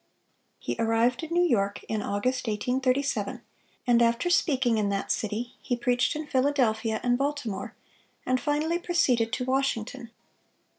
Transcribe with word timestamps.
He 0.57 0.75
arrived 0.79 1.21
in 1.21 1.31
New 1.31 1.43
York 1.43 1.83
in 1.83 2.01
August, 2.01 2.47
1837; 2.47 3.43
and 3.85 4.01
after 4.01 4.31
speaking 4.31 4.79
in 4.79 4.89
that 4.89 5.11
city, 5.11 5.53
he 5.61 5.75
preached 5.75 6.15
in 6.15 6.25
Philadelphia 6.25 6.99
and 7.03 7.19
Baltimore, 7.19 7.75
and 8.25 8.41
finally 8.41 8.79
proceeded 8.79 9.31
to 9.33 9.45
Washington. 9.45 10.09